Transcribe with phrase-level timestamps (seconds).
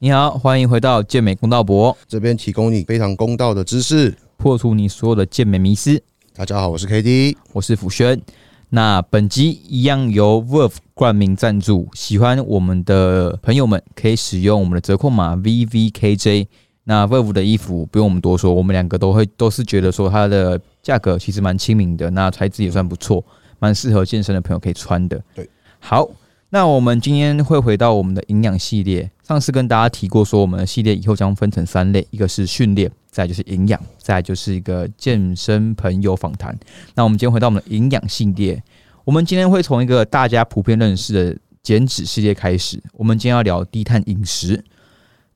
[0.00, 6.00] 你好，欢迎回到健美公道博，这边提供你非常公道的知识，破除你所有的健美迷思。
[6.36, 8.22] 大家好，我是 K D，我是辅轩。
[8.68, 16.46] 那本集一样由 Verve 冠名赞助，喜欢我们的朋友们可以使用我们的折扣码 VVKJ。
[16.84, 23.24] 那 Verve 的衣服不用我们多说，我们两个都会都是觉得说它的价格其实蛮亲民的，那材质也算不错，
[23.58, 25.20] 蛮适合健身的朋友可以穿的。
[25.34, 26.08] 对，好。
[26.50, 29.10] 那我们今天会回到我们的营养系列。
[29.28, 36.58] 上次跟大家提过，说我们的系列以后将分成三类：一个是训练，再就是营养，再就是一个健身朋友访谈。
[36.94, 38.62] 那我们今天回到我们的营养系列，
[39.04, 42.82] 我们今天会从一个大家普遍认识的减脂系列开始。
[42.94, 44.64] 我们今天要聊低碳饮食。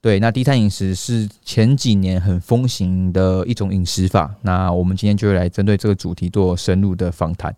[0.01, 4.35] 对，那低碳饮食是前几年很风行的一种饮食法。
[4.41, 7.55] 那我们今天就来针对这个主题做深入的访谈。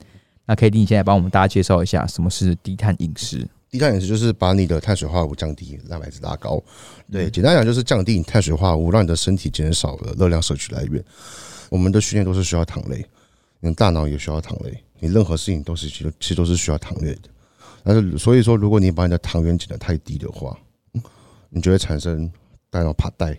[0.46, 3.46] 那 K D，你现在帮我们大家介绍一下什么是低碳饮食？
[3.74, 6.62] 低碳饮食就是把你的碳水化合物降低，蛋白质拉高。
[7.10, 11.04] 对，简单讲就是降低你碳水化合物，让你的身体减少了热量摄取来源。
[11.70, 13.04] 我们的训练都是需要糖类，
[13.58, 17.22] 你的大脑也需要糖类，你任何事情都是其实其实都是需要糖类的。
[17.82, 20.56] 但是所以说，如果你把你的糖原减得太低的话，
[21.50, 22.30] 你就会产生
[22.70, 23.36] 大脑怕带。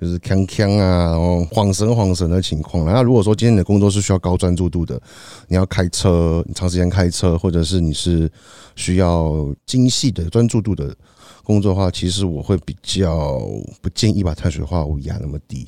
[0.00, 2.84] 就是锵锵啊，然后晃神晃神的情况。
[2.84, 5.00] 那如果说今天你的工作是需要高专注度的，
[5.48, 8.30] 你要开车，你长时间开车，或者是你是
[8.76, 10.94] 需要精细的专注度的
[11.42, 13.38] 工作的话，其实我会比较
[13.80, 15.66] 不建议把碳水化合物压那么低。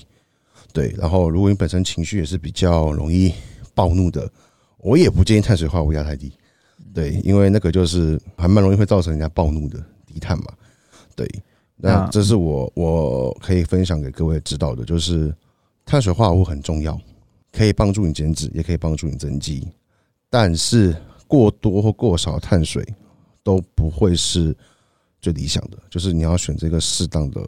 [0.73, 3.33] 对，然后如果你本身情绪也是比较容易
[3.75, 4.31] 暴怒的，
[4.79, 6.33] 我也不建议碳水化合物压太低。
[6.93, 10.47] 对，因为那个就是还蛮容易会造成人家暴怒的低碳嘛。
[11.15, 11.27] 对。
[11.79, 15.35] 那这是我我可以分享给各位知道的，就是
[15.85, 16.99] 碳水化合物很重要，
[17.53, 19.69] 可以帮助你减脂，也可以帮助你增肌，
[20.31, 20.97] 但是
[21.29, 22.83] 过多或过少碳水
[23.43, 24.57] 都不会是
[25.21, 27.41] 最理想的，就是你要选择一个适当的，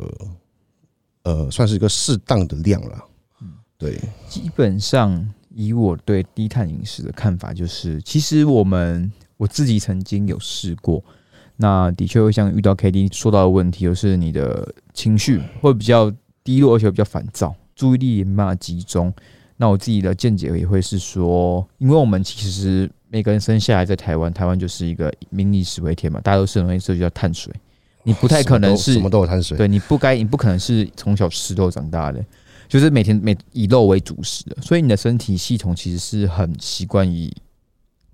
[1.23, 3.05] 呃，算是一个适当的量了。
[3.41, 3.99] 嗯，对。
[4.29, 11.03] 基本上以我对低碳饮食的看法，就是其实我们我自己曾经有试过。
[11.61, 16.09] 那的确会像遇到 K D 说到的问题，就是你的情绪会比较
[16.45, 19.13] 低落，而且比较烦躁，注意力也没办法集中。
[19.57, 27.53] 那我自己的见解也会是说，因为我们其实每个人生下来在台湾，台湾就是一个民以食为天嘛，大家都是容易涉及到碳水，
[28.05, 32.25] 你不太可能是什么都有碳水，对，你不该，你不可能是从小吃肉长大的，
[32.69, 37.37] 就是每天每以肉为主食的，所以你的身体系统其实是很习惯以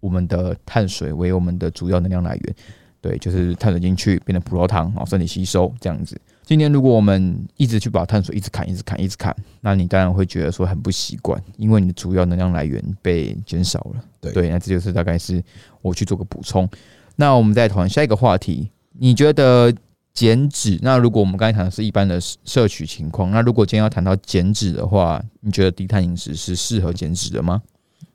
[0.00, 2.56] 我们的碳水为我们的主要能量来源。
[3.04, 6.18] 对，就是碳水进去变成葡萄糖，然后身体吸收这样子。
[6.42, 14.32] 今天如果我们一直去把碳水一直砍、一直砍、一直砍，那你当然会觉得说很不习惯，因为你的主要能量来源被减少了。
[14.32, 15.44] 对，那这就是大概是
[15.82, 16.66] 我去做个补充。
[17.14, 19.70] 那我们再讨论下一个话题，你觉得
[20.14, 20.78] 减脂？
[20.80, 27.60] 那如果我们刚才谈的是一般的摄取情况，那如果今天要谈到减脂的话，你觉得低碳饮食是适合减脂的吗？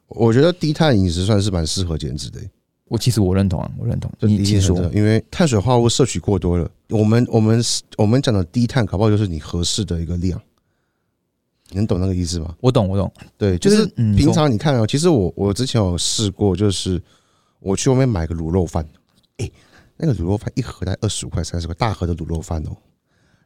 [0.08, 2.40] 我觉得低碳饮食算是蛮适合减脂的。
[2.90, 4.12] 我其实我认同啊，我认同。
[4.20, 7.64] 你先说，因为碳水化合物摄取过多了，我们我们
[7.98, 10.42] 我们讲的低碳，搞不好就是你合适的一个量。
[11.70, 12.56] 你能懂那个意思吗？
[12.62, 13.12] 我懂，我懂。
[13.38, 13.86] 对，就是
[14.18, 17.00] 平常你看哦，其实我我之前有试过，就是
[17.60, 18.84] 我去外面买个卤肉饭，
[19.38, 19.48] 哎，
[19.96, 22.76] 那个卤肉饭一盒才二十五块、三十块，大盒的卤肉饭哦，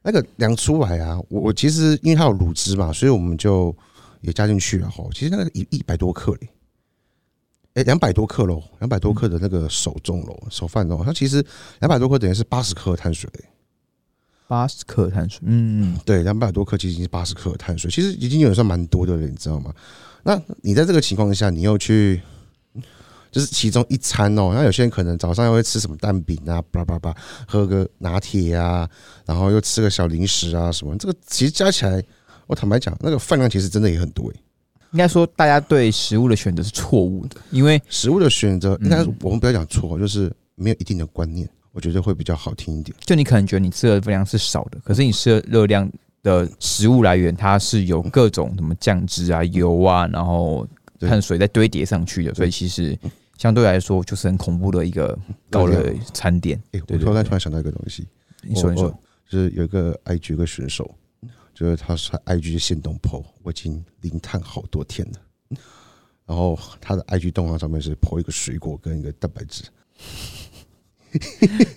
[0.02, 3.76] 那个量出来啊，我我其实因为它有卤汁嘛，所以我们就
[4.22, 5.04] 也加进去了哈。
[5.14, 6.50] 其实那个一一百多克嘞。
[7.74, 11.44] 哎，两百多克喽，两百多克的那个手重喽，手饭喽，它其实
[11.80, 13.28] 两百多克等于是八十克碳水，
[14.48, 19.74] 八十克碳水，嗯，对，两百多克其实已经是八十克碳水，其实已经有算蛮多的了，你知道吗？
[20.22, 22.22] 那你在这个情况下，你又去，
[23.32, 27.16] 就是其中一餐哦，那有些人可能早上又会吃什么蛋饼啊，叭叭叭，
[27.48, 28.88] 喝个拿铁啊，
[29.26, 32.04] 然后又吃个小零食啊什么，这个其实加起来，
[32.46, 34.36] 我坦白讲，那个饭量其实真的也很多诶。
[34.94, 42.96] 应该说，大家对食物的选择是错误的，因为食物的选择，应该我们不要讲错，就是没有一定的观念，我觉得会比较好听一点。
[43.04, 45.92] 就你可能觉得你吃的分量是少的，可是你吃的热量
[46.22, 50.68] 的食物来源，它是有各种什么酱汁啊、油啊，然后
[51.00, 52.96] 碳水在堆叠上去的，所以其实
[53.40, 55.18] 相对来说就是很恐怖的一个
[55.50, 56.62] 高的餐点。
[56.74, 58.06] 哎，我突然突然想到一个东西，
[58.44, 58.96] 你说你说，
[59.28, 60.94] 就是有一个 IG 个选手。
[61.54, 65.58] 就是他是 IG 的限动 PO，我已经零碳好多天了。
[66.26, 69.64] 然后他的 IG 动画上面是 PO 一个水果跟一个蛋白质，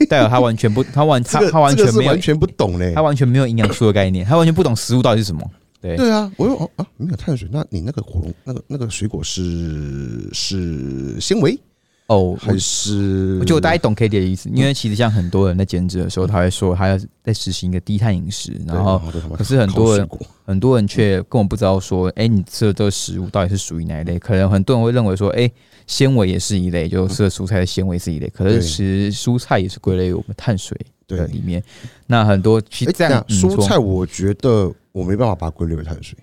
[0.08, 5.50] 代表他完全不， 他完他他完全没有完全不懂嘞，他完全没有营养素的概念，他完全不懂食物到底是什么。
[5.80, 5.96] 对。
[5.96, 6.10] 对。
[6.10, 11.58] 啊，我有啊，没有碳水，那你那个火龙那个那个水果是是纤维
[12.08, 19.02] 哦，还是我就大概懂 K D 的意思，因为其实像很多人在减脂的时候，他会说他要在实行一个低碳饮食，然后
[19.34, 20.08] 可是很多人
[20.44, 24.20] 很多人却根本不知道说，哎，你吃的这个食物到底是属于哪一类？
[24.20, 25.50] 可能很多人会认为说，哎，
[25.88, 31.60] 纤维也是一类，就吃的蔬菜的纤维是一类，可是其实蔬菜也是归类于我们碳水的里面。
[32.06, 36.16] 那很多其实这样蔬菜，我觉得我没办法把它归类为碳水。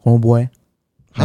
[0.00, 0.50] 红萝卜哎，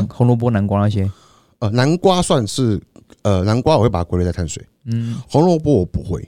[0.10, 1.10] 红萝卜、南瓜那些，
[1.58, 2.80] 呃，南瓜算是。
[3.24, 6.28] 呃，南瓜我会把它归类在碳水，嗯，红萝卜我不会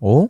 [0.00, 0.28] 哦，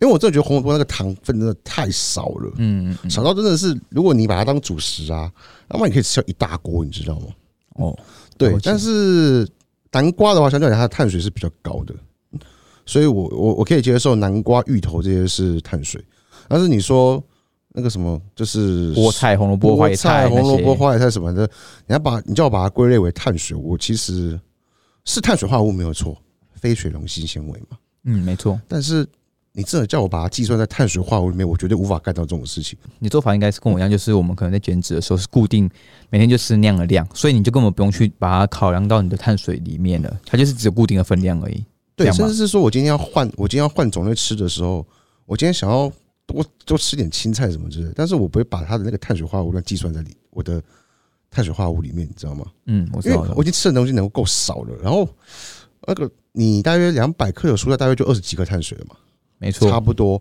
[0.00, 5.30] 因为我真的觉得红萝卜那个糖分真的太少了，嗯，少到真的是，如果你把它当主食啊，
[5.68, 7.26] 那么你可以吃掉一大锅，你知道吗？
[7.74, 7.98] 哦，
[8.38, 9.48] 对，但是
[9.90, 11.94] 南瓜的话，相对来它的碳水是比较高的，
[12.86, 16.04] 所以我我我可以接受南瓜、芋头这些是碳水，
[16.48, 17.22] 但是你说
[17.70, 21.48] 那个什么，就是菠菜、红萝卜、花菜、红萝卜、花野菜什么的，
[21.86, 24.38] 你要把你叫我把它归类为碳水，我其实。
[25.04, 26.16] 是碳水化合物没有错，
[26.54, 27.78] 非水溶性纤维嘛？
[28.04, 28.60] 嗯，没错。
[28.68, 29.06] 但是
[29.52, 32.78] 你真的叫我把它计算在碳水化合物里面，我绝对无法干到这种事情。
[32.98, 35.68] 你做法应该是跟我一样，就是我们可能在减脂的时候是固定
[36.10, 41.64] 每天就吃那样的量，所以你就根本不用去把它考量到你的碳水里面了，它就是只有固定的分量而已。
[41.96, 44.86] 对，甚至是说我今天要换，我今天要换种类吃的时候，
[45.26, 45.92] 我今天想要
[46.26, 50.62] 多多吃点青菜什么之类，但是我不会把它的那个碳水化合物量计算在里我的。
[51.32, 52.46] 碳水化合物里面，你知道吗？
[52.66, 54.76] 嗯，我知道我已经吃的东西能够够少了。
[54.82, 55.08] 然后
[55.86, 58.94] 那个你大约两百克的蔬菜，大约就二十几克碳水了嘛？
[59.38, 60.20] 没错，差不多。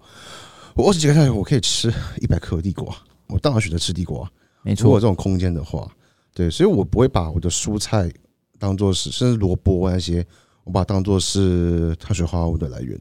[0.73, 2.95] 我二十几克碳水，我可以吃一百克地瓜。
[3.27, 4.27] 我当然选择吃地瓜。
[4.63, 5.87] 没错，如果这种空间的话，
[6.33, 8.09] 对，所以我不会把我的蔬菜
[8.57, 10.25] 当做是，甚至萝卜那些，
[10.63, 12.99] 我把它当做是碳水化合物的来源。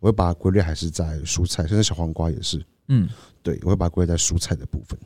[0.00, 2.64] 我会把它归类还是在蔬菜，甚至小黄瓜也是。
[2.88, 3.08] 嗯，
[3.42, 4.98] 对，我会把它归类在蔬菜的部分。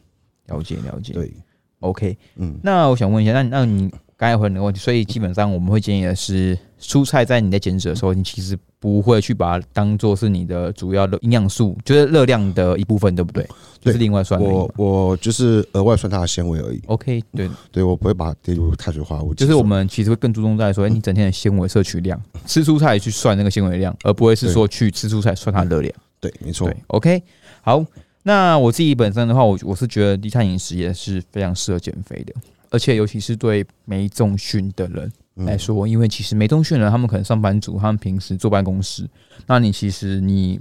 [0.47, 1.13] 了解，了解。
[1.13, 1.35] 对。
[1.83, 13.47] OK，嗯，那我想问一下，那那你刚才回你的问题，所以基本上我们会建议的是，蔬菜在你在减脂的时候，你其实不会去把它当做是你的主要的营养素，就是热量的一部分，对不对？
[13.81, 14.41] 就是另外算。
[14.41, 16.81] 我我就是额外算它的纤维而已。
[16.87, 19.35] OK，对对，我不会把它列入碳水化合物。
[19.35, 25.93] 就是我们其实会更注重在说，哎，你整天的纤维摄取量，吃蔬菜去算那个纤维量，而不会是说去吃蔬菜算它热量。
[26.21, 26.73] 对，没错。
[26.87, 27.21] OK，
[27.61, 27.85] 好。
[28.25, 32.33] 那我自己本身的话，我我是觉得低碳饮食也是非常适合减肥的，
[32.71, 39.09] 而且尤其是对没重训的人来说，因为其实没重训的人，他们可能上班族，他们平时坐办公室，
[39.47, 40.61] 那你其实你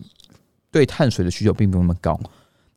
[0.71, 2.19] 对碳水的需求并不那么高，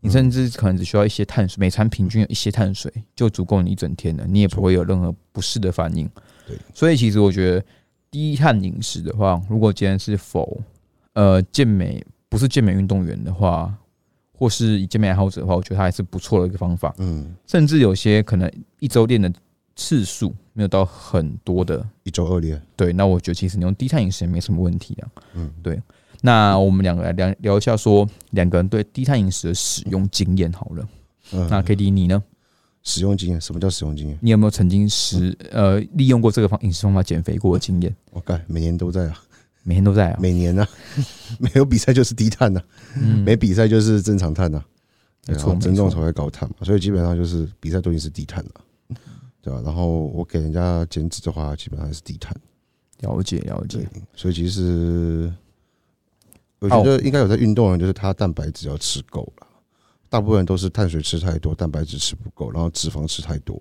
[0.00, 6.06] 你甚至可能只需要一些碳水，每餐平均有一些碳水就足够你一整天了，你也不会有任何不适的反应。
[6.46, 7.64] 对，所以其实我觉得
[8.10, 10.60] 低碳饮食的话，如果今天是否
[11.14, 13.75] 呃健美不是健美运动员的话。
[14.36, 16.94] 或是以健美爱好者的话，我觉得它还是不错的一个方法。
[16.98, 18.50] 嗯，甚至有些可能
[18.81, 19.32] 一周练的
[19.76, 22.60] 次数没有到很多的，一周二练。
[22.76, 25.08] 对，那我觉得其实你用低碳饮食也没什么问题啊。
[25.34, 25.81] 嗯，对。
[26.20, 30.88] 那我们两个来聊聊一下，说两个人对低碳饮食的使用经验好了。
[31.32, 32.22] 嗯，那 K D 你呢？
[32.82, 33.40] 使用经验？
[33.40, 34.19] 什么叫使用经验？
[34.20, 37.94] 你有没有曾经使呃利用过这个方饮食方法减肥过的经验？
[38.10, 39.22] 我干，每年都在啊。
[39.66, 40.69] 每天都在啊，每年啊，
[41.40, 42.62] 没有比赛就是低碳呐，
[43.25, 44.62] 没比赛就是正常碳呐，
[45.26, 48.50] 没错，增重才会高碳嘛，所以基本上就是比赛都已经是低碳了，
[49.40, 49.62] 对吧？
[49.64, 52.37] 然后我给人家减脂的话，基本上是低碳，
[53.00, 53.88] 了解了解。
[54.14, 55.32] 所以其实
[56.58, 59.46] 我觉得应该有在运动人，就是他蛋白质要吃够了，
[60.10, 63.58] 大部分人都是碳水吃太多，蛋白质吃不够，然后脂肪吃太多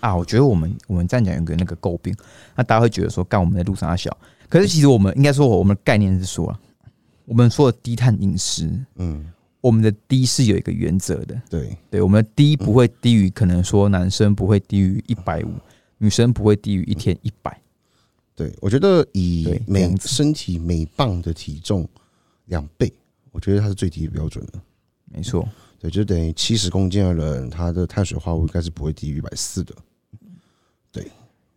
[0.00, 0.14] 啊。
[0.14, 2.14] 我觉得我们我们这样讲有个那个诟病，
[2.54, 4.14] 那大家会觉得说，干我们在路上小。
[4.48, 6.58] 可是，其实我们应该说，我们的概念是说，
[7.26, 15.52] 我们说的低碳饮食，嗯，我们的低是有一个原则的，对，对，我们的低不会低于，可能说男生不会低于一百五，
[15.98, 17.60] 女生不会低于一天一百。
[18.34, 21.86] 对，我觉得以每身体每磅的体重
[22.46, 22.90] 两倍，
[23.32, 24.58] 我觉得它是最低的标准的。
[25.04, 25.46] 没错，
[25.78, 29.74] 对，就等于七十公斤的人，他的碳水化合物应该是不会低于一百四的。
[30.90, 31.06] 对。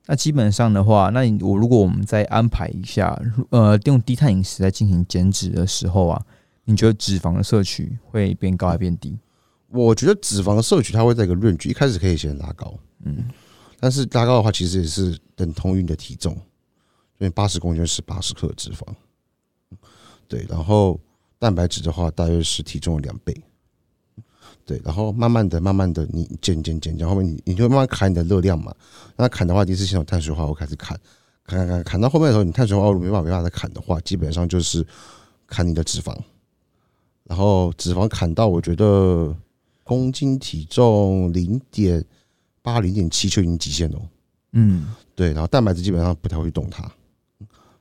[0.08, 3.18] 那基本上的话，那你我如果我们再安排一下，
[3.52, 6.22] 呃，用低碳饮食来进行减脂的时候啊，
[6.66, 9.18] 你觉得脂肪的摄取会变高还是变低？
[9.70, 12.74] 我觉得脂肪的摄取它会在一个论据，一开始可以先拉高，
[13.06, 13.30] 嗯，
[13.80, 16.40] 但是拉高的话，其实也是等同于你的体重，因
[17.20, 18.84] 为八十公斤是八十克脂肪，
[20.28, 21.00] 对，然后
[21.40, 23.34] 蛋白质的话，大约是体重的两倍。
[24.66, 28.74] 对，然后慢慢的、慢慢的，你减减减减，后面你你就慢慢砍你的热量嘛。
[29.16, 30.98] 那砍的话，第一次先从碳水化合物开始砍，
[31.46, 34.86] 砍砍砍，砍到后面的时候，你碳水化合物没办法没办法再砍的话，基本上就是
[35.48, 36.18] 砍你的脂肪。
[37.24, 39.34] 然后脂肪砍到我觉得
[39.84, 42.04] 公斤体重零点
[42.62, 44.00] 八、零点七就已经极限了。
[44.54, 45.32] 嗯，对。
[45.32, 46.92] 然后蛋白质基本上不太会去动它，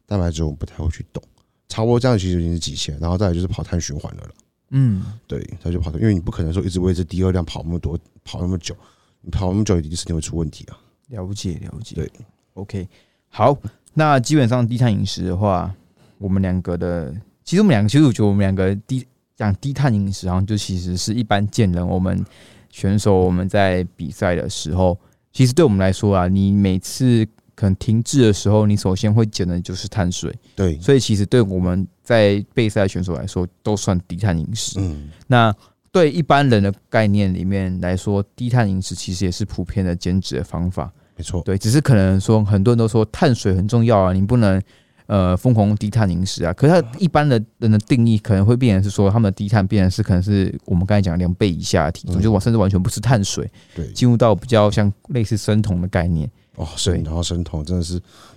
[0.06, 1.22] 蛋白质我们不太会去动，
[1.68, 4.30] 差不多这样其实已经是极限，然后再来就是跑碳循环了啦。
[4.70, 8.74] 嗯，对，他就跑的，因为你不可能说一直维持低热量跑那么多，跑那么久，
[9.20, 10.78] 你跑那么久，一定身体会出问题啊。
[11.08, 11.96] 了解了解。
[11.96, 12.10] 对
[12.54, 12.88] ，OK，
[13.28, 13.56] 好，
[13.94, 15.74] 那基本上低碳饮食的话，
[16.18, 17.12] 我们两个的，
[17.42, 21.84] 其实我们两个，其实我觉得我们两个低讲低碳饮食，好像就其实是一般见人。
[21.84, 22.24] 我们
[22.68, 24.96] 选手我们在比赛的时候，
[25.32, 27.26] 其实对我们来说啊，你每次
[27.60, 34.80] 可能停滞的时候，你首先会减的就是碳水，对，所以其实对我们在备赛选手来说，都算低碳饮食。
[34.80, 35.54] 嗯，那
[35.92, 40.90] 对一般人的概念里面来说，低碳饮食其实也是普遍的减脂的方法。
[41.16, 44.58] 没错，对，只是可能说很多人都说碳水很重要啊，你不能
[45.04, 46.54] 呃疯狂低碳饮食啊。
[46.54, 56.30] 可是他一般的人的定义可能会变成是说，他们的低碳变成是可能是我们刚才讲两倍以下的体重，嗯就完甚至完全不吃碳水，对，进入到比较像类似生酮的概念。
[56.60, 57.94] 哦，生然后生酮真的是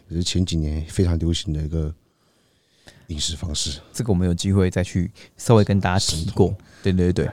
[0.08, 1.94] 也是前几年非常流行的一个
[3.08, 6.56] 饮食方式，这个我们有机会再去稍微跟大家提过。
[6.82, 7.26] 对对对，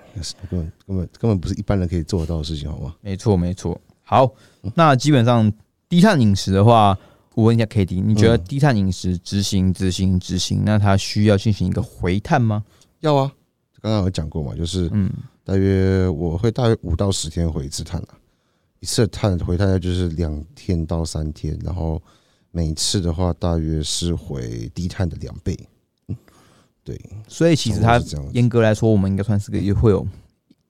[0.51, 2.95] 根本根本根本不是一般人可以做得到的事情，好吗？
[3.01, 3.81] 没错没错。
[4.03, 4.33] 好，
[4.75, 5.53] 那基本上
[5.89, 6.97] 低碳饮食的话，
[7.35, 12.65] 我问一下 K D，你觉得嗯低碳饮食执行执行执行，那它需要进行一个回碳吗？
[13.01, 13.33] 要啊，
[13.81, 15.09] 刚刚有讲过嘛，就是嗯，
[15.45, 18.19] 大约我会大约五到十天回一次碳啊，
[18.81, 22.03] 一次的碳回大概就是两天到三天，然后
[22.51, 25.57] 每次的话大约是回低碳的两倍。
[26.09, 26.17] 嗯，
[26.83, 30.07] 对，所以其实它严格来说，我们应该算是个也会有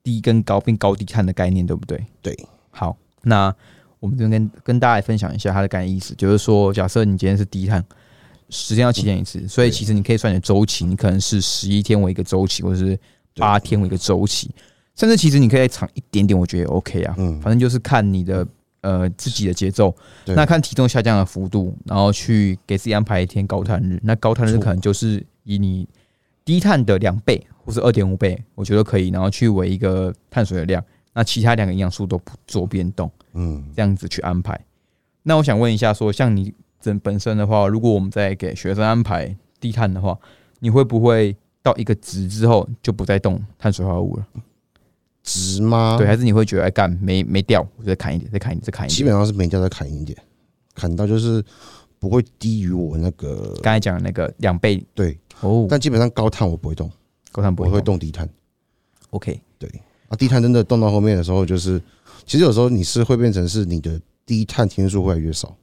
[0.03, 2.05] 低跟高并高低碳的概念，对不对？
[2.21, 2.37] 对，
[2.69, 3.53] 好，那
[3.99, 7.83] 我们这边跟跟大家来分享一下它的概念意思，就是说，假设你今天是低碳，
[8.49, 12.99] 时间要七天一次，所以其实你可以算你的周期，你可能是十一天为一个周期，或者是
[13.35, 14.51] 八天为一个周期，
[14.95, 17.15] 甚至其实你可以再长一点点，我觉得也 OK 啊。
[17.17, 18.45] 嗯，反正就是看你的
[18.81, 19.95] 呃自己的节奏，
[20.25, 23.99] 对那看体重下降的幅度，然后去给自己安排一天高碳日。
[24.03, 25.87] 那高碳日可能就是以你
[26.43, 30.83] 低碳的两倍或是二点五倍，我觉得可以，然后去为一个碳水的量，
[31.13, 34.59] 那其他两个营养素都不做变动，嗯，这样子去安排。
[35.23, 40.17] 那我想问一下说像你整本身的话，如果我们在给学生安排低碳的话，
[40.59, 44.25] 你会不会到一个值之后就不再动碳水化合物了？
[45.23, 45.95] 值吗？
[45.97, 48.97] 对，还是你会觉得哎干没没掉，我再砍一点，再砍一点，再砍一点？
[48.97, 50.17] 基本上是没掉再砍一点，
[50.73, 51.43] 砍到就是
[51.99, 56.89] 不会低于我那个刚才讲的那个两倍对，哦，但基本上高碳我不会动，
[57.31, 57.95] 高碳不会我会会动。
[57.95, 58.27] 动低碳。
[59.11, 59.69] OK，对
[60.07, 61.81] 啊，低碳真的动到后面的时候，就是
[62.25, 65.55] 其实有时候你是会变成是你的低碳天数会越来越少。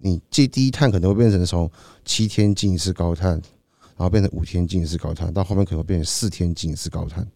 [0.00, 1.68] 你这低碳可能会变成从
[2.04, 3.32] 七天进一次高碳，
[3.96, 7.26] 然后变成五天进一次高碳，到后面可能会变成四天进一次高碳。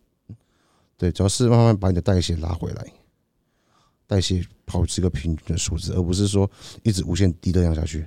[1.02, 2.86] 对，主要是慢慢把你的代谢拉回来，
[4.06, 6.48] 代谢保持一个平均的数字，而不是说
[6.84, 8.06] 一直无限低热量下去，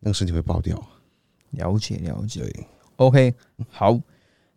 [0.00, 0.76] 那个身体会爆掉。
[1.50, 2.40] 了解了解。
[2.40, 3.32] 对，OK，
[3.70, 3.96] 好。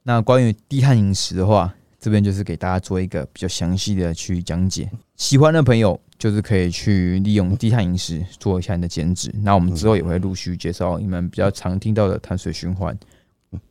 [0.01, 4.89] 那关于低碳饮食的话，这边就是给大家做一个比较详细的去讲解。
[5.15, 9.31] 喜欢的朋友就是可以去利用低碳饮食做一下你的减脂。
[9.43, 12.97] 那我们之后也会陆续介绍你们比较常听到的碳水循环、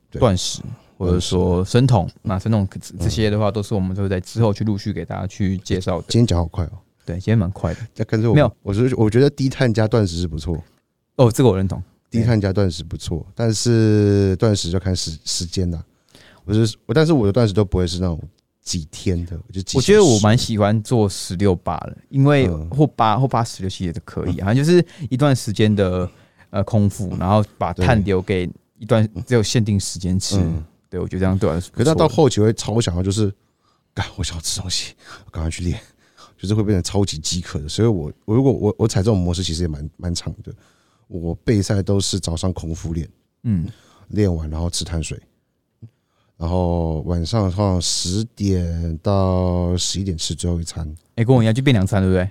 [0.09, 0.61] 对断食，
[0.97, 2.09] 或者说生酮。
[2.21, 6.05] 那生酮这这些的话，都是我们都会在之后去陆续给大家去介绍的。
[6.09, 6.71] 今天讲好快哦，
[7.05, 7.79] 对，今天蛮快的。
[7.95, 10.61] 那跟着我没有，我觉得我觉得低碳加断食是不错。
[11.15, 11.81] 哦，这个我认同。
[12.09, 15.83] 低碳加断食不错，但是断食就看时时间的。
[16.45, 18.21] 我是我，但是我的断食都不会是那种
[18.61, 26.07] 几天的，我就几我觉得我蛮喜欢做十六八的，因为嗯或八或八十六其实也是可以好像，就是一段时间的
[26.51, 28.47] 呃空腹，然后把碳留给
[28.77, 30.37] 一段只有限定时间吃。
[30.37, 33.33] 嗯，对，我觉得这样对我来说可是他，到后期会超想要，就是，
[33.95, 34.93] 干我想要吃东西，
[35.25, 35.79] 我赶快去练，
[36.37, 37.67] 就是会变成超级饥渴的。
[37.67, 40.53] 所以我我如果我我踩这种模式，其实也蛮蛮长的。
[41.07, 43.09] 我备赛都是早上空腹练，
[43.41, 43.67] 嗯，
[44.09, 45.19] 练完然后吃碳水，
[46.37, 50.87] 然后晚上的话十点到十一点吃最后一餐。
[51.15, 52.29] 哎，跟我一样就变两餐，对不对？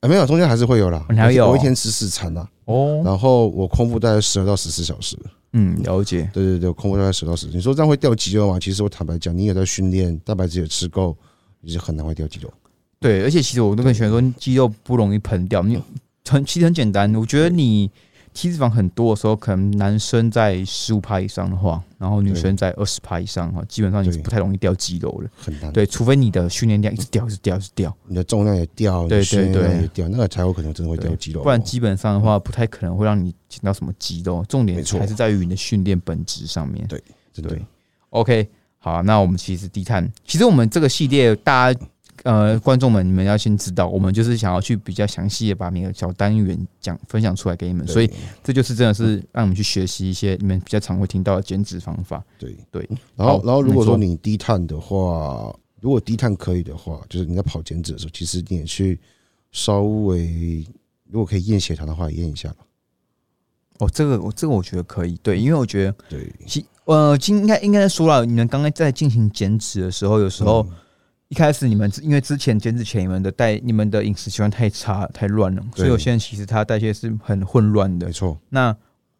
[0.00, 1.04] 啊，没有，中间还是会有啦。
[1.10, 2.48] 你还有我一天吃四餐啦。
[2.66, 5.16] 哦，然后我空腹大概十二到十四小时。
[5.54, 6.30] 嗯，了解。
[6.32, 7.46] 对对对，空腹大概十到十。
[7.48, 8.60] 你说这样会掉肌肉吗？
[8.60, 11.16] 其实我坦白讲，你也在训练，蛋白质也吃够，
[11.60, 12.52] 你是很难会掉肌肉。
[13.00, 15.80] 对，而且其实我都跟学员说，肌肉不容易膨掉，你
[16.28, 17.12] 很其实很简单。
[17.16, 17.90] 我觉得你
[18.32, 25.30] 体脂肪很多的时候，可能男生在十五趴以上的话，然后女生在二十趴以上的话，基本上你是不太容易掉肌肉了。
[25.36, 25.72] 很难。
[25.72, 31.42] 对，除非你的训练量一直掉，一直掉，一直掉，你的重量也掉，你对对对也掉，那个才有可能真的会掉肌肉哦。
[31.42, 34.44] 不然基本上的话，不太可能会让你减到什么肌肉。
[34.48, 36.86] 重点还是在于你的训练本质上面。
[36.86, 37.02] 对
[37.42, 37.64] 对
[38.10, 41.80] ，OK，好，那我们其实低碳，其实我们这个系列大家
[42.24, 48.10] 呃，观众们，你们要先知道，我们就是想要去比较详细的把每个小单元讲分享出来给你们，所以
[48.42, 52.24] 这就是真的是让你们去学习一些你们比较常会听到的减脂方法。
[52.38, 52.56] 对。
[52.70, 58.98] 对，然后然后如果说你低碳的话，如果低碳可以的话，就是你在跑减脂的时候，其实你也去
[59.52, 60.66] 稍微，
[61.10, 62.56] 如果可以验血糖的话，也验一下吧。
[63.78, 70.76] 哦，这个我这个我觉得可以，对，因为我觉得对，其呃，今应该应该说了，你们刚刚在进行减脂的时候，有时候嗯
[71.28, 78.12] 一开始你们因为之前减脂前你们的代你们的饮食习惯太差太乱了，所以对有些人其实他代谢是很混乱的没。
[78.12, 78.74] 错，那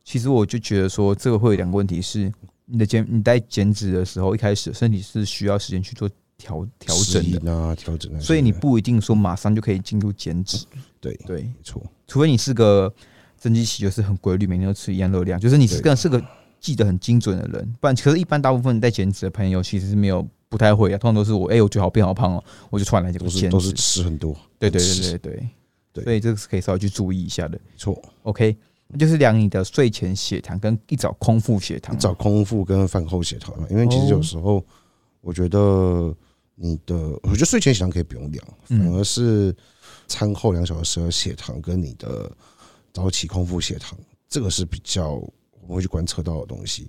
[0.05, 2.33] 其实我就觉得说，这个会有两个问题是，
[2.65, 10.65] 你的减你在减脂的时候，一开始身体是需要时间去做调调整的，啊，调整啊，所以你不一定说马上就可以进入减脂。
[10.99, 12.91] 对，对，没错，除非你是个
[13.37, 16.25] 增肌期就是很规律，每天都吃一样热量，就是你是对个是个
[16.59, 17.77] 记得很精准的人。
[17.79, 23.73] 不然，可是一般大部分在减脂的朋友其实是没有不太会啊，通常都是我哎、我觉得好变好胖哦，我就突然来这个减都是都是。
[23.75, 25.49] 吃很多，对对吃对对对
[25.93, 27.59] 对所以这个是可以稍微去注意一下的。
[27.65, 28.01] 没错。
[28.23, 34.65] OK，那就是量你的睡前血糖跟一早空腹血糖一早空腹跟饭后血糖嘛，因为其实哦有时候
[35.21, 36.15] 我觉得
[36.55, 39.55] 你的，我觉得睡前血糖可以不用量，反嗯而是
[40.07, 42.31] 餐后两小时的血糖跟你的
[42.93, 46.89] 早起空腹血糖，这个是比较我们会去观测到的东西。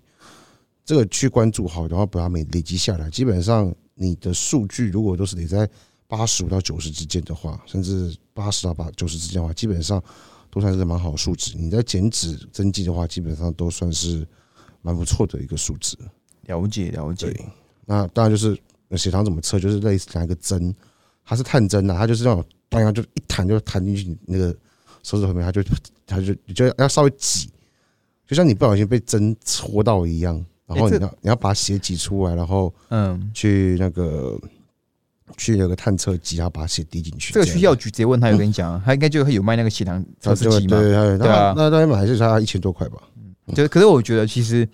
[0.89, 5.69] 这个去关注好，然后把它每累积下来，基本上你的数据如果都是你在
[6.07, 10.03] 八十五到九十之间的话，甚至八十到八九十之间的话，基本上
[10.49, 11.55] 都算是蛮好的数值。
[11.55, 14.27] 你在减脂增肌的话，基本上都算是
[14.81, 15.95] 蛮不错的一个数值。
[16.47, 17.31] 了解了解，
[17.85, 18.59] 那当然就是
[18.97, 20.73] 血糖怎么测，就是类似拿一个针，
[21.23, 24.51] 它是探针的，它就是那种当然就一弹就弹进去你那个
[25.03, 25.61] 手指头里面，它就
[26.07, 27.47] 它就你就要稍微挤，
[28.25, 34.39] 就像你不小心被针戳到一样，然后你要你要把血挤出来，然后嗯，去那个
[35.35, 37.33] 去那个探测机，然后把血滴进去。
[37.33, 40.77] 这个去样药局直接问他，有跟你讲啊，他应该就会有卖那个血糖测试机嘛。
[40.77, 42.97] 对对对，啊那那大概还是差一千多块吧。
[43.55, 44.67] 就可是我觉得其实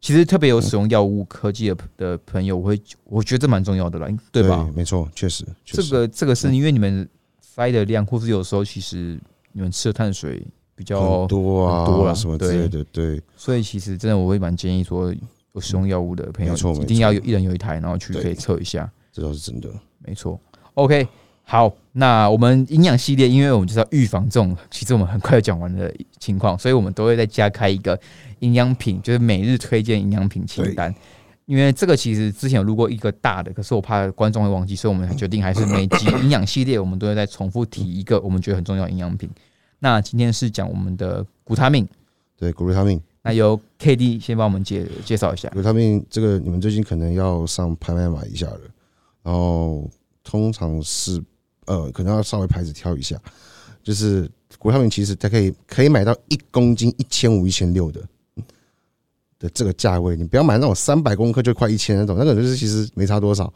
[0.00, 4.70] 其实特别有使用药物科技的的朋友，我会我觉得这蛮重要的啦，对吧？
[4.74, 7.08] 没错，确实这个这个是因为你们
[7.40, 9.18] 塞的量，或是有时候其实
[9.52, 13.22] 你们吃的碳水比较多啊，多了什么之类的，对。
[13.36, 15.14] 所以其实真的我会蛮建议说，
[15.52, 18.90] 有使用药物的朋友一定要有一人有一台，然后去可以测一下。
[19.12, 19.68] 这倒是真的。
[20.04, 20.38] 没错
[20.74, 21.06] ，OK，
[21.44, 27.98] 好，那我们营养系列，因为我们就是要预防这种其实我们很快就讲完的情况，所以我们都会再加开一个
[28.40, 30.94] 营养品，就是每日推荐营养品清单。
[31.46, 39.28] 因为这个其实之前有录过一个大的，可是我怕观众会忘记，所以我们决定还是每集 营养系列，我们都会再重复提一个我们觉得很重要的营养品。
[39.84, 41.86] 那今天是讲我们的谷他命，
[42.38, 45.50] 对，谷维他命，那由 K D 先帮我们介介绍一下。
[45.50, 48.60] 谷他命这个你们最近可能要上拍卖买一下了，
[49.22, 49.86] 然后
[50.22, 51.22] 通常是
[51.66, 53.20] 呃，可能要稍微牌子挑一下，
[53.82, 54.22] 就是
[54.58, 58.00] 谷维他命其实它可以可以买到一公斤一千五、一千六的
[59.38, 63.52] 的这个价位，你不要买那种三百公克就快一千那种，那种就是其实没差多少。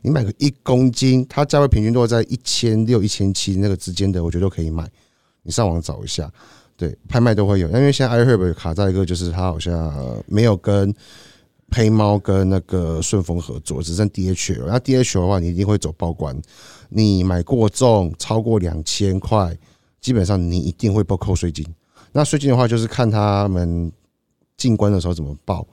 [0.00, 4.90] 你买个一公斤，它价位平均都在一千六、一千七那个之间的，我觉得都可以买。
[5.46, 6.30] 你上网找一下，
[6.76, 7.68] 对，拍卖都会有。
[7.68, 10.92] 因为现在 iHerb 卡在一个，就是它好像没有跟
[11.70, 14.66] 黑猫跟那个顺丰合作，只剩 DHL。
[14.66, 16.36] 那 DHL 的话，你一定会走报关。
[16.88, 19.56] 你买过重超过两千块，
[20.00, 21.64] 基本上你一定会报扣税金。
[22.12, 23.90] 那税金的话，就是看他们
[24.56, 25.66] 进关的时候怎么报。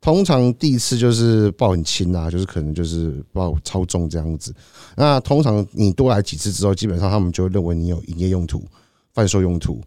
[0.00, 4.54] 通常第一次就是报很轻啊，就是可能就是报超重这样子。
[4.94, 8.62] 那通常你多来几次之后，基本上他们就认为你有营业用途、
[9.16, 9.80] 贩售用途、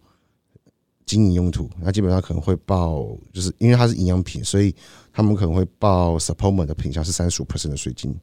[1.06, 4.74] 经营用途，那基本上可能会报，就是因为它是营养品，所以
[5.14, 8.20] 他们可能会报 supplement 的品项是三十五 percent 的税金，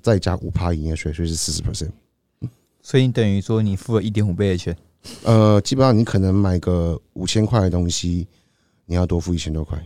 [0.00, 1.90] 再加五趴营业税，所以是四十 percent。
[2.80, 4.76] 所以你等于说你付了一点五倍的钱，
[5.24, 8.28] 呃，基本上你可能买个五千块的东西，
[8.86, 9.76] 你要多付一千多块，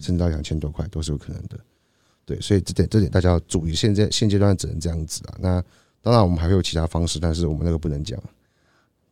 [0.00, 1.60] 甚至到两千多块都是有可能的。
[2.24, 3.74] 对，所以这点这点大家要注意。
[3.74, 5.36] 现在现阶段只能这样子啊。
[5.38, 5.62] 那
[6.00, 8.18] 当然我们还会有其他方式，但是我们那个不能讲。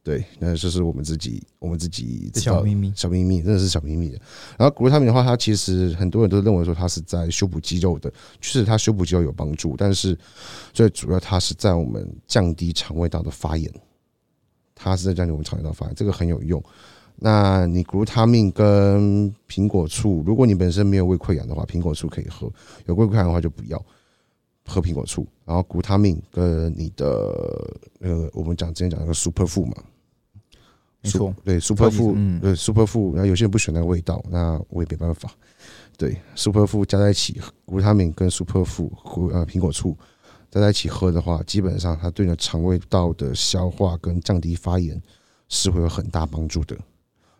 [0.03, 2.93] 对，那就是我们自己我们自己小秘密。
[2.97, 4.19] 小秘密，真的是小秘密的。
[4.57, 10.17] 然后谷维他命的话，它其实很多人都认为说它是在修补肌肉的，确实它修补肌肉有帮助，但是
[10.73, 13.71] 最主要它是在我们降低肠胃道的发炎，
[14.75, 16.63] 它是在降低我们肠胃道发炎，这个很有用。
[17.17, 22.49] 那你谷维他命跟苹果醋，如果你本身没有胃溃疡的话，苹果醋可以喝；
[22.87, 23.85] 有胃溃疡的话就不要
[24.68, 25.26] 喝苹果醋。
[25.44, 27.35] 然后谷维他命跟你的
[27.98, 29.74] 那个，我们讲之前讲那个 super food 嘛，
[31.00, 35.31] 没错，对 super food，嗯对 super food，然后有些人不喜欢那个味道，那我也没办法。
[35.96, 39.96] 对 super food 加在一起，谷维他命跟 super food 谷呃苹果醋，
[40.50, 45.00] 加在一起喝的话，基本上它对你的肠胃道的消化跟降低发炎
[45.48, 46.76] 是会有很大帮助的。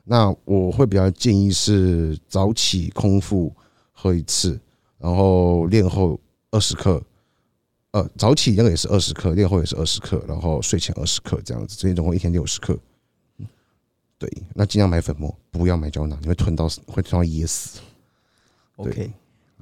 [0.03, 3.55] 那我会比较建议是早起空腹
[3.93, 4.59] 喝一次，
[4.99, 6.19] 然后练后
[6.51, 7.01] 二十克，
[7.93, 12.79] 呃，早起那个也是二十克，练后也是二十克，然后睡前二十克这样子，所以总共一天六十克。
[14.19, 17.79] 对，那尽量买粉末，不要买胶囊，你会吞到会吞到噎死。
[18.77, 19.11] OK，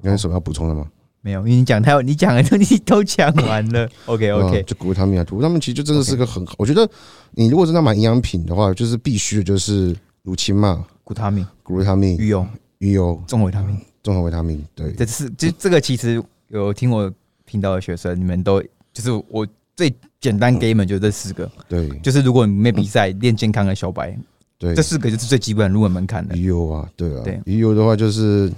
[0.01, 0.91] 你有什么要补充的吗？
[1.21, 3.89] 没有，因为你讲太，你讲的东西都讲完了。
[4.07, 6.55] OK 啊 OK，就谷他命啊，谷他命其实就真的是个很好。
[6.57, 6.89] 我觉得
[7.33, 12.47] 你如果真的买营养品的话，就是必须的就是乳清嘛，谷他命、谷他命、鱼油、
[12.79, 17.12] 鱼油、综合维他命，综合维他命，对这是这这个其实有听我
[17.47, 18.61] 频道的学生，你们都
[18.93, 21.89] 就是我最简单给你们就这四个，对。
[22.01, 24.15] 就是如果你没比赛练健康的小白，
[24.59, 24.75] 对。
[24.75, 26.37] 这，四个就是最基本入门门槛的。
[26.37, 27.23] 鱼油啊，对啊。
[27.25, 28.53] 对，鱼油的话就是，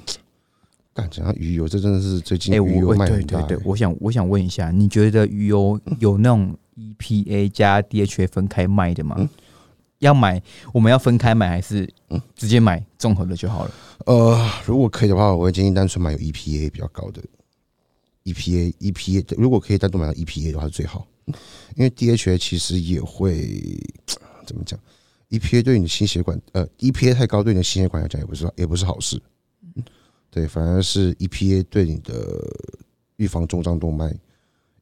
[0.94, 9.16] 干讲到鱼油，这真的是最近哎、鱼油我卖对对对，我想我想问一下，你觉得鱼油有那种 EPA 加 DHA 分开卖的吗？
[9.18, 9.28] 嗯。
[9.98, 10.40] 要买，
[10.72, 12.20] 我们要分开买，还是嗯。
[12.36, 13.70] 直接买综合的就好了？
[14.06, 17.20] 呃，如果可以的话，我会建议单纯买有 EPA 比较高的
[18.32, 21.06] EPA EPA，如果可以单独买到 EPA 的话是最好，
[21.76, 23.78] 因为 DHA 其实也会
[24.46, 24.78] 怎么讲
[25.30, 29.20] ？EPA 对你的心血管呃 EPA 太高对你的心血管来讲也不是也不是好事，
[30.30, 32.42] 对，反而是 EPA 对你的
[33.16, 34.14] 预防中脏动脉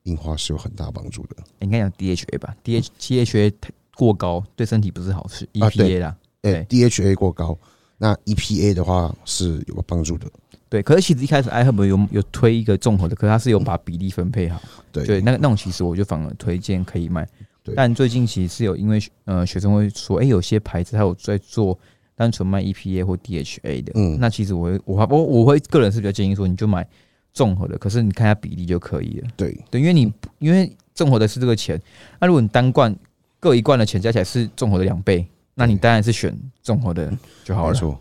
[0.04, 1.36] 硬化是有很大帮助的。
[1.60, 3.52] 应该讲 DHA 吧，DH DHA
[3.96, 7.58] 过高对身体不是好事，EPA 啦，哎、DHA 过高，
[7.98, 10.26] 那 EPA 的话是有帮助的。
[10.68, 10.82] 对。
[10.82, 14.60] 可是其实一开始 iHerb 有有推一个综合的，可是它是有把比例分配好，
[14.92, 17.26] 对对，那那种其实我就反而推荐可以买。
[17.74, 21.76] 但最近其实是有因为呃学生会说，哎、有些牌子它有在做
[22.14, 26.86] 单纯卖 EPA 或 DHA 的，嗯那其实我会我我我会个人是比较建议说，你就买
[27.32, 29.28] 综合的，可是你看一下比例就可以了。
[29.36, 31.80] 对对，因为你因为综合的是这个钱，
[32.20, 32.94] 那如果你单罐
[33.40, 35.26] 各一罐的钱加起来是综合的两倍，
[35.58, 37.72] 那你当然是选综合的就好了。
[37.72, 38.00] 没错。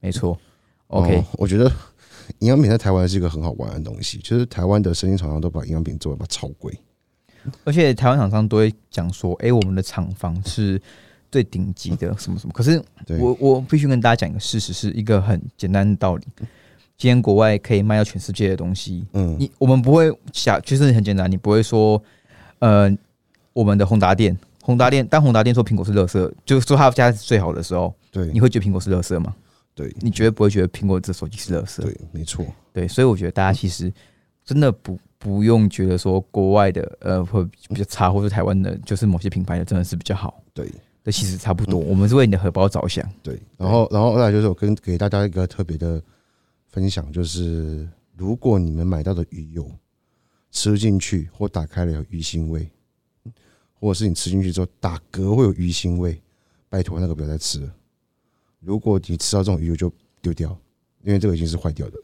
[0.00, 0.38] 没错。
[0.88, 1.70] OK，、哦我觉得
[2.38, 6.76] 营养品在台湾是一个很好玩的东西，就是台湾的生意厂商都把营养品做的把超贵。
[7.64, 10.80] 而且台湾厂商都会讲说，哎、我们的厂房是
[11.30, 12.52] 最顶级的，什么什么。
[12.54, 12.82] 可是，
[13.20, 16.26] 我我必须跟大家讲一个事实，是一个很简单的道理。
[16.96, 22.00] 今天国外可以卖到全世界的东西，嗯，你我们不会想，就是很简单，你不会说，
[22.60, 22.90] 呃，
[23.52, 29.36] 我们的宏达电，宏达店，当宏达店说苹果是垃圾，就是说他家是最好的时候，对你会觉得苹果是垃圾吗？
[29.74, 31.82] 对你绝对不会觉得苹果这手机是垃圾。
[31.82, 33.92] 对，没错，对，所以我觉得大家其实
[34.42, 40.72] 真的不不用觉得说国外的呃会比较差，或者台湾的就是某些品牌的真的是比较好，对
[41.04, 41.78] 这其实差不多。
[41.78, 43.06] 我们是为你的荷包着想。
[43.22, 43.38] 对。
[43.58, 46.02] 然后，然后再来就是我跟给大家一个特别的
[46.68, 49.70] 分享，就是如果你们买到的鱼油
[50.50, 52.66] 吃进去或打开了有鱼腥味，
[53.84, 56.18] 或者是你吃进去之后打嗝会有鱼腥味，
[56.70, 57.70] 拜托那个不要再吃了。
[58.60, 59.92] 如果你吃到这种鱼油就
[60.22, 60.58] 丢掉，
[61.02, 62.02] 因为这个已经是坏掉的了。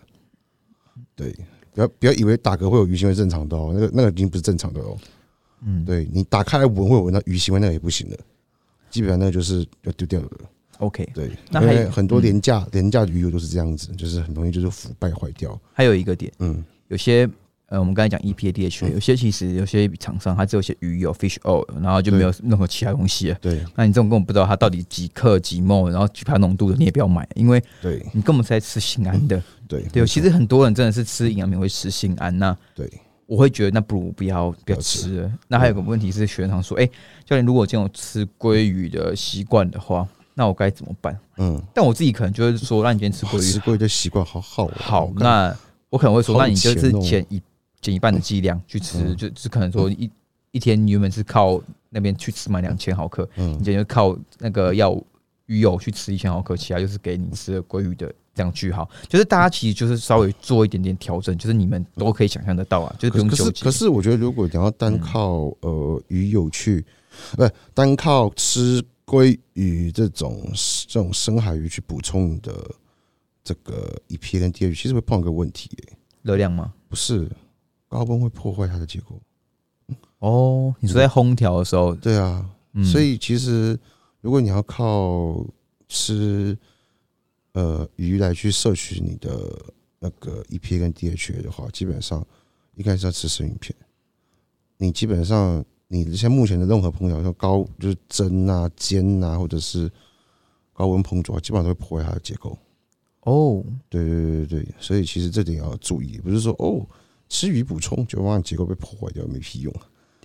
[1.16, 1.35] 对，
[1.73, 4.95] 不要不要以为打嗝会有鱼腥味正常的哦，那个那个已经不是正常的哦。
[5.62, 8.19] 嗯，对你打开来闻会闻到鱼腥味，那个也不行的，
[8.90, 10.29] 基本上那个就是要丢掉的。
[10.81, 15.59] OK，对，那还有很多嗯廉价廉价的鱼油都是这样子，就是很容易就是腐败坏掉。
[15.73, 17.27] 还有一个点，嗯，有些
[17.70, 23.38] 呃，我们刚才讲 EPA、DHA，有些其实有些厂商它只有些鱼油 fish oil，然后就没有任何其他东西了。
[23.40, 29.40] 对那你这种根本不知道它到底几克几 mol，然后几帕浓度的，你也不要买，因为对你根本是在吃心安的。
[29.68, 32.90] 对对，其实很多人真的是吃营养品会吃心安，那对
[33.24, 35.33] 我会觉得那不如不要不要吃了。
[35.46, 36.85] 那还有个问题是，学长说，哎、
[37.24, 40.04] 教练，如果这种吃鲑鱼的习惯的话，
[40.35, 41.16] 那我该怎么办？
[41.37, 45.56] 嗯，但我自己可能就会说，那你今天吃哇鲑鱼吃过的习惯好好哦好，那
[45.88, 47.40] 我可能会说，那你就是有钱哦减一
[47.81, 50.11] 减一半的剂量去吃，嗯就就可能说一
[50.51, 55.01] 一天你原本是靠那边去吃满两千毫克，你嗯今天就靠那个药
[55.47, 58.88] 鱼油去吃一千毫克，其他就是给你吃的鲑鱼的这样句号。
[59.09, 63.64] 就是大家其实就是稍微做一点点调整，就是你们都可以想象得到啊，就是不可可是用纠结。
[63.64, 66.85] 可是我觉得，如果你要单嗯靠呃鱼油去，
[67.37, 70.40] 不是单靠吃鲑鱼这种
[70.87, 72.53] 这种深海鱼去补充你的
[73.43, 76.73] 这个 EPA 跟 DHA，其实会碰到一个问题、耶热量吗？
[76.88, 77.29] 不是
[77.90, 79.20] 高温会破坏它的结构。
[80.20, 83.79] 哦，你说在烘调的时候，对啊，嗯所以其实
[84.20, 85.44] 如果你要靠
[85.88, 86.57] 吃
[87.53, 89.61] 呃鱼来去摄取你的
[89.98, 92.24] 那个 EPA 跟 DHA 的话，基本上
[92.76, 93.74] 应该是要吃生鱼片。
[94.76, 99.90] 你基本上你像目前的任何烹调，像高就是蒸啊、煎啊，或者是
[100.72, 102.57] 高温烹煮啊，基本上都会破坏它的结构。
[103.22, 106.87] 哦，对对对对对，所以其实这点要注意，不是说哦
[107.31, 109.73] 吃鱼补充，就让结构被破坏掉，没屁用。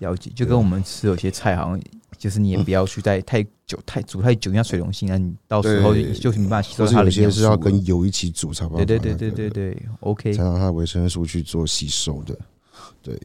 [0.00, 1.80] 了解，就跟我们吃有些菜，好像
[2.18, 12.36] 就是你也不要去在太久、太煮太久，像水溶性啊，你到时候对就是没办法吸收它的营养有些是要跟油一起煮差不多对那个，对对对对对，OK，才让它的维生素去做吸收的。
[13.00, 13.18] 对，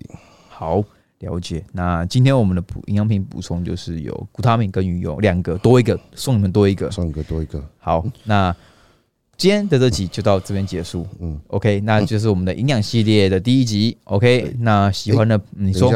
[0.47, 0.81] 好
[1.19, 1.61] 了解。
[1.73, 6.89] 那今天我们的补营养品补充就是有谷他命跟鱼油两个，多一个送你们多一个。
[6.89, 8.55] 送一个多一个，好，那
[9.41, 11.03] 今天的这集就到这边结束。
[11.19, 13.97] 嗯，OK，那就是我们的营养系列的第一集。
[14.03, 15.91] OK，那喜欢的嗯你说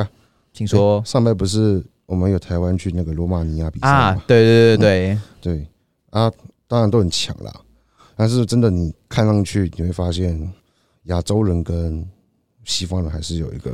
[0.51, 5.67] 请说上班不是我们有台湾去那个罗马尼亚比赛吗？，啊对对对对对
[6.09, 6.31] 啊，
[6.67, 7.53] 当然都很强啦，
[8.15, 10.51] 但是真的你看上去你会发现，
[11.03, 12.03] 亚洲人跟
[12.63, 13.71] 西方人还是有一个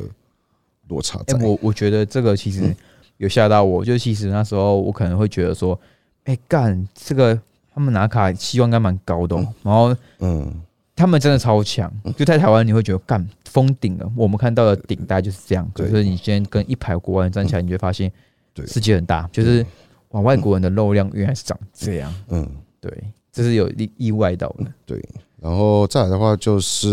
[0.90, 1.40] 落差对，在。
[1.40, 2.76] 哎，我我觉得这个其实嗯
[3.16, 5.80] 有吓到我，就其实那时候我可能会觉得说，
[6.26, 7.40] 哎干这个
[7.74, 10.62] 他们拿卡希望应该蛮高的哦，然后嗯，
[10.96, 14.12] 他们真的超强，就在台湾你会觉得干封顶了。
[14.16, 18.12] 我们看到的顶大概就是这样，可是你今天跟一排国外人站起来，你就会发现
[18.54, 19.66] 对世界很大，就是
[20.10, 22.14] 哇，外国人的肉量原来是长这样。
[22.30, 22.48] 嗯，
[22.80, 22.92] 对，
[23.32, 24.66] 这是有意意外到的。
[24.86, 25.04] 对。
[25.40, 26.88] 然后再来的话，就是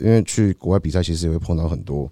[0.00, 2.10] 因为去国外比赛，其实也会碰到很多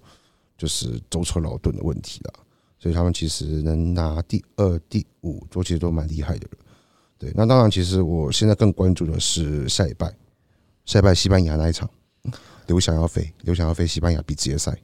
[0.57, 2.33] 就是舟车劳顿的问题啦，
[2.79, 6.57] 所以他们其实能拿第二、第五，都其实都蛮厉害的了。
[7.21, 10.11] 对，那当然，其实我现在更关注的是下礼拜，
[10.85, 11.87] 下礼拜西班牙那一场，
[12.65, 14.75] 刘翔要飞，刘翔要飞西班牙比职业赛。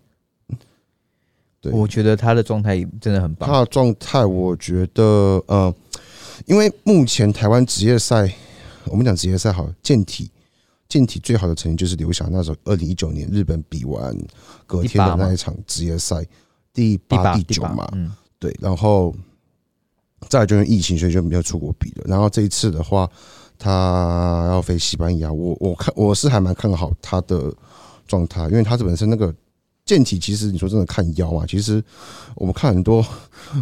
[1.60, 3.50] 对我觉得他的状态真的很棒。
[3.50, 5.73] 他的状态，我觉得，呃，
[6.45, 8.32] 因为目前台湾职业赛，
[8.86, 10.30] 我们讲职业赛好了，健体，
[10.88, 14.15] 健体最好的成绩就是刘翔那时候二零一九年日本比完
[14.67, 16.23] 隔天的那一场职业赛，
[16.71, 19.15] 第第八、第九嘛，嗯，对，然后
[20.30, 22.04] 再来就是疫情，所以就没有出国比了。
[22.08, 23.10] 然后这一次的话，
[23.58, 27.54] 他要飞西班牙，我我看我是还蛮看好他的
[28.08, 29.34] 状态，因为他这本身那个
[29.86, 31.84] 健体，其实你说真的看腰啊，其实
[32.36, 33.06] 我们看很多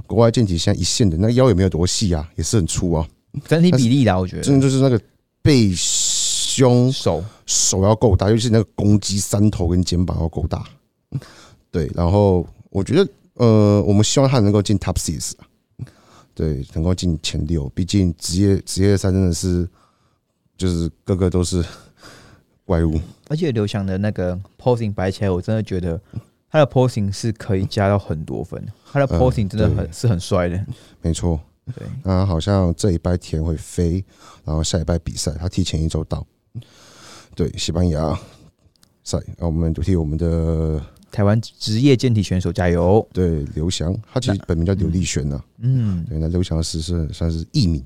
[0.08, 3.08] 国外健体现在一线的那腰也没有多细啊，也是很粗啊，
[3.48, 5.00] 整体比例啦，我觉得真的就是那个
[5.42, 10.64] 背胸手手要够大，尤其是那个攻击三头跟肩膀要够大。
[11.70, 15.46] 对，然后我觉得，呃，我们希望他能够进 Top Six，啊
[16.36, 17.68] 对，能够进前六。
[17.70, 19.68] 毕竟职业职业赛真的是，
[20.58, 21.66] 就是个个都是
[22.66, 23.00] 怪物。
[23.30, 26.00] 而且刘翔的那个 posing 摆起来，我真的觉得
[26.50, 28.64] 他的 posing 是可以加到很多分。
[28.92, 30.66] 他的嗯 posing 真的很对是很帅的。
[31.02, 31.40] 没错，
[31.74, 34.04] 对，那好像这一拜天会飞，
[34.44, 36.28] 然后下一拜比赛，他提前一周到。
[37.34, 38.20] 对，西班牙
[39.04, 40.82] 赛，那我们就替我们的
[41.16, 43.08] 台湾职业健体选手加油！
[43.14, 47.82] 对刘翔，他其实本名叫刘立轩呐、嗯，对，那刘翔是是算是艺名，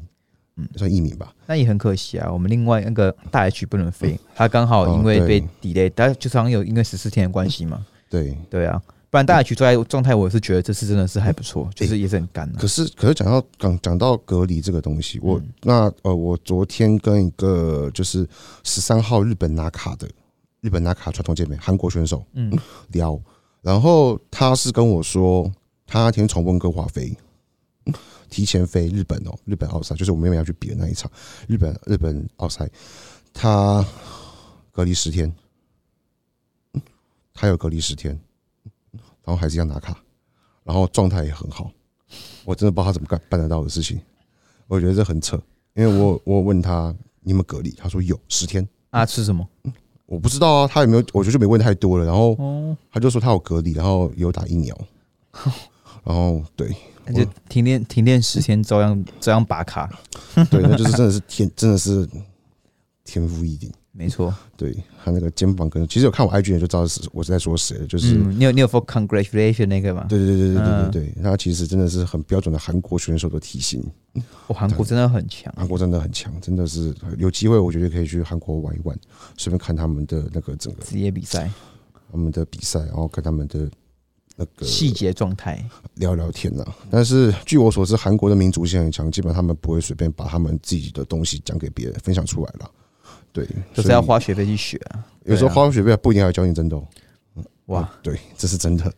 [0.57, 1.31] 嗯算艺名吧。
[1.45, 7.85] 那也很可惜啊，我们另外那个大 H 不能飞， 他刚好因为哦被 delay，但就是好像有因为十四天的关系嘛。
[8.09, 12.55] 对，对啊，不然大 H 状态状态，我是觉得这次真的是还不错，就是也是很干啊。
[12.57, 18.27] 可是可是讲到讲讲到隔离这个东西，我、嗯那呃，我昨天跟一个就是
[18.63, 20.09] 十三号日本拿卡的
[20.61, 22.51] 日本拿卡传统健美韩国选手嗯，
[22.91, 23.19] 聊，
[23.61, 25.51] 然后他是跟我说，
[25.85, 27.15] 他那天从温哥华飞，
[28.29, 31.09] 提前飞日本哦，日本奥赛，就是我妹妹要去比的那一场，
[31.47, 32.69] 日本日本奥赛，
[33.33, 33.85] 他
[34.71, 35.33] 隔离十天，
[37.33, 38.19] 他有隔离十天，
[39.23, 39.97] 然后还是要拿卡，
[40.63, 41.71] 然后状态也很好，
[42.43, 43.99] 我真的不知道他怎么干办得到的事情，
[44.67, 45.41] 我觉得这很扯，
[45.73, 49.47] 因为我我问他你有没有隔离，他说有十天，啊，吃什么？
[50.09, 54.75] 我不知道啊，他有没有，我觉得就没问太多了，然后哦，他就说他有隔离，然后有打疫苗，
[56.03, 59.87] 然后对那就停电停电十天，照样照样拔卡。
[60.49, 62.09] 对，那就是真的是天，真的是
[63.05, 63.71] 天赋异禀。
[63.99, 70.05] 没错，对他那个肩膀跟，其实有看我 IG 的就知道是我是在说谁了，就是、嗯，你有你有 for congratulation 那个吗？
[70.07, 70.91] 对对对对对嗯。
[70.91, 73.83] 对对，他其实真的是很标准的韩国选手的体型，
[74.47, 75.53] 哦，韩国真的很强。
[75.57, 78.97] 韩国真的很强，真的是有机会我觉得可以去韩国玩一玩，
[79.35, 81.51] 顺便看他们的那个整个职业比赛。
[82.09, 83.69] 他们的比赛，然后跟他们的
[84.37, 85.61] 那个细节状态，
[85.95, 92.71] 聊聊天呐、但是据我所知，韩国的民族性很强，基本上他们不会随便把他们自己的东西讲给别人分享出来了。
[93.31, 95.05] 对，就是要花学费去学啊。
[95.23, 96.87] 有时候花学费不一定要教你真的、哦。
[97.67, 98.91] 哇，对，这是真的，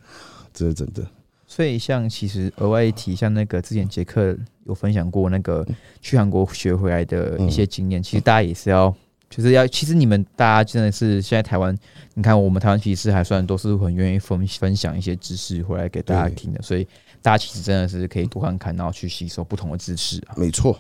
[0.54, 1.06] 这是真的。
[1.46, 5.68] 所以像其实额外一提，像那个之前杰克有分享过那个
[6.00, 8.96] 去韩国学回来的一些经验，其实大家也是要，
[9.30, 11.78] 就是要，其实你们大家真的是现在台湾，
[12.14, 16.88] 你看我们台湾其实还算都是很愿意分分享一些知识回来给大家对听的，所以
[17.22, 20.36] 大家其实真的是可以多看看，然后去吸收不同的知识啊。
[20.38, 20.80] 没错。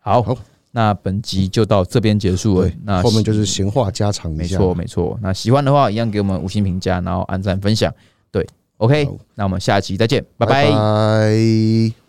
[0.00, 0.36] 好，好
[0.76, 4.58] 那本集就到这边结束了。，那后面就是闲话家常一下。
[4.58, 5.18] 没错，没错。
[5.22, 7.90] 那喜欢的话，一样给我们五星评价，然后按赞分享。
[8.30, 12.05] 对，OK，那我们下期再见，拜拜拜拜